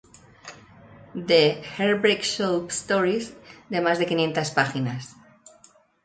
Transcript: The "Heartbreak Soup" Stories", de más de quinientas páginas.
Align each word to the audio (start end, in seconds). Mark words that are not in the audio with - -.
The 1.13 1.61
"Heartbreak 1.75 2.23
Soup" 2.25 2.71
Stories", 2.71 3.27
de 3.73 3.81
más 3.81 3.99
de 3.99 4.07
quinientas 4.07 4.49
páginas. 4.49 5.13